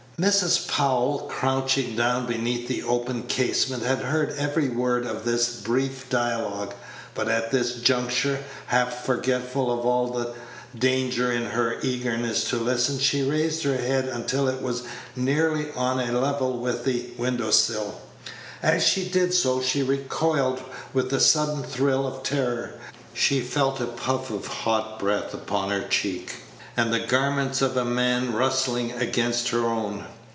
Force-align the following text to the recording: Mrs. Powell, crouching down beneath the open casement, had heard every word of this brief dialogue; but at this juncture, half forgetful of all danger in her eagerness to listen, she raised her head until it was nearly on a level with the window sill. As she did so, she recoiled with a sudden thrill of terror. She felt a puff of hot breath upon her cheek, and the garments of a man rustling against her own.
Mrs. 0.19 0.67
Powell, 0.67 1.25
crouching 1.27 1.95
down 1.95 2.27
beneath 2.27 2.67
the 2.67 2.83
open 2.83 3.23
casement, 3.23 3.81
had 3.81 3.97
heard 4.03 4.29
every 4.37 4.69
word 4.69 5.03
of 5.07 5.25
this 5.25 5.55
brief 5.59 6.09
dialogue; 6.11 6.75
but 7.15 7.27
at 7.27 7.49
this 7.49 7.77
juncture, 7.77 8.37
half 8.67 9.03
forgetful 9.03 9.71
of 9.71 9.83
all 9.83 10.35
danger 10.77 11.31
in 11.31 11.45
her 11.45 11.77
eagerness 11.81 12.43
to 12.51 12.57
listen, 12.57 12.99
she 12.99 13.23
raised 13.23 13.63
her 13.63 13.77
head 13.77 14.07
until 14.09 14.47
it 14.47 14.61
was 14.61 14.83
nearly 15.15 15.71
on 15.75 15.99
a 15.99 16.11
level 16.11 16.59
with 16.59 16.83
the 16.85 17.09
window 17.17 17.49
sill. 17.49 17.99
As 18.61 18.83
she 18.85 19.09
did 19.09 19.33
so, 19.33 19.59
she 19.59 19.81
recoiled 19.81 20.61
with 20.93 21.11
a 21.13 21.19
sudden 21.19 21.63
thrill 21.63 22.05
of 22.05 22.21
terror. 22.21 22.75
She 23.15 23.41
felt 23.41 23.79
a 23.81 23.87
puff 23.87 24.29
of 24.29 24.45
hot 24.45 24.99
breath 24.99 25.33
upon 25.33 25.71
her 25.71 25.81
cheek, 25.87 26.35
and 26.77 26.93
the 26.93 26.99
garments 27.07 27.61
of 27.61 27.75
a 27.75 27.83
man 27.83 28.33
rustling 28.33 28.93
against 28.93 29.49
her 29.49 29.59
own. 29.65 30.05